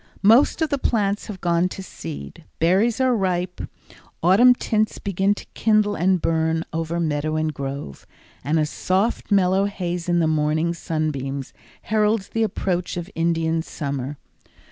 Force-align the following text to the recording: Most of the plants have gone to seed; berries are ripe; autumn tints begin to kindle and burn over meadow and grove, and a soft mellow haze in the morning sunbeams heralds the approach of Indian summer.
Most 0.23 0.63
of 0.63 0.71
the 0.71 0.79
plants 0.79 1.27
have 1.27 1.41
gone 1.41 1.69
to 1.69 1.83
seed; 1.83 2.43
berries 2.57 2.99
are 2.99 3.15
ripe; 3.15 3.61
autumn 4.23 4.55
tints 4.55 4.97
begin 4.97 5.35
to 5.35 5.45
kindle 5.53 5.93
and 5.95 6.19
burn 6.19 6.65
over 6.73 6.99
meadow 6.99 7.35
and 7.35 7.53
grove, 7.53 8.07
and 8.43 8.57
a 8.59 8.65
soft 8.65 9.31
mellow 9.31 9.65
haze 9.65 10.09
in 10.09 10.17
the 10.17 10.25
morning 10.25 10.73
sunbeams 10.73 11.53
heralds 11.83 12.29
the 12.29 12.41
approach 12.41 12.97
of 12.97 13.11
Indian 13.13 13.61
summer. 13.61 14.17